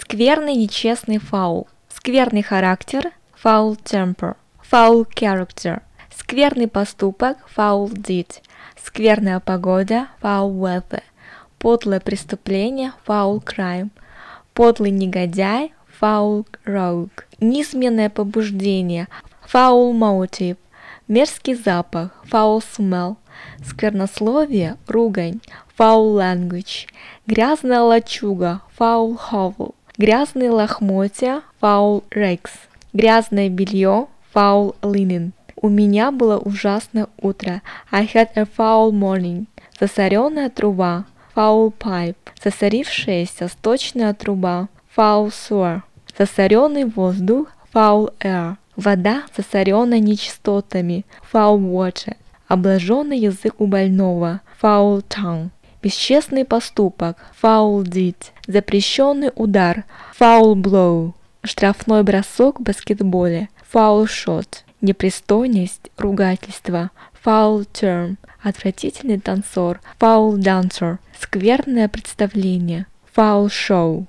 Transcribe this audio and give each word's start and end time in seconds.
скверный 0.00 0.54
нечестный 0.54 1.18
фаул, 1.18 1.68
скверный 1.94 2.42
характер, 2.42 3.12
foul 3.42 3.78
temper, 3.84 4.36
foul 4.70 5.06
character, 5.14 5.82
скверный 6.16 6.68
поступок, 6.68 7.36
foul 7.54 7.90
deed, 7.90 8.40
скверная 8.82 9.40
погода, 9.40 10.08
foul 10.22 10.58
weather, 10.58 11.02
подлое 11.58 12.00
преступление, 12.00 12.92
foul 13.06 13.42
crime, 13.44 13.90
подлый 14.54 14.90
негодяй, 14.90 15.74
foul 16.00 16.46
rogue, 16.64 17.24
низменное 17.38 18.08
побуждение, 18.08 19.06
foul 19.52 19.92
motive, 19.92 20.56
мерзкий 21.08 21.54
запах, 21.54 22.24
foul 22.30 22.62
smell, 22.62 23.16
сквернословие, 23.66 24.76
ругань, 24.86 25.40
foul 25.78 26.16
language, 26.16 26.88
грязная 27.26 27.82
лачуга, 27.82 28.62
foul 28.78 29.18
hovel, 29.30 29.74
грязные 30.00 30.50
лохмотья, 30.50 31.42
foul 31.60 32.02
rags, 32.10 32.52
грязное 32.94 33.50
белье, 33.50 34.06
foul 34.34 34.74
linen. 34.80 35.32
У 35.56 35.68
меня 35.68 36.10
было 36.10 36.38
ужасное 36.38 37.08
утро. 37.20 37.60
I 37.92 38.06
had 38.06 38.30
a 38.34 38.46
foul 38.46 38.92
morning. 38.92 39.44
Засоренная 39.78 40.48
труба, 40.48 41.04
foul 41.36 41.70
pipe. 41.78 42.16
Засорившаяся 42.42 43.48
сточная 43.48 44.14
труба, 44.14 44.70
foul 44.96 45.28
sewer. 45.28 45.82
Засоренный 46.16 46.86
воздух, 46.86 47.48
foul 47.74 48.14
air. 48.20 48.56
Вода, 48.76 49.24
засоренная 49.36 49.98
нечистотами, 49.98 51.04
foul 51.30 51.58
water. 51.58 52.16
Облаженный 52.48 53.18
язык 53.18 53.56
у 53.58 53.66
больного, 53.66 54.40
foul 54.62 55.02
tongue. 55.02 55.50
Бесчестный 55.82 56.44
поступок, 56.44 57.16
foul 57.40 57.82
deed. 57.82 58.16
Запрещенный 58.46 59.30
удар, 59.34 59.84
foul 60.18 60.54
blow. 60.54 61.14
Штрафной 61.42 62.02
бросок 62.02 62.60
в 62.60 62.62
баскетболе, 62.62 63.48
foul 63.72 64.04
shot. 64.04 64.58
Непристойность, 64.82 65.90
ругательство, 65.96 66.90
foul 67.24 67.66
term. 67.72 68.16
Отвратительный 68.42 69.18
танцор, 69.18 69.80
foul 69.98 70.36
dancer. 70.36 70.98
Скверное 71.18 71.88
представление, 71.88 72.86
foul 73.16 73.46
show. 73.48 74.06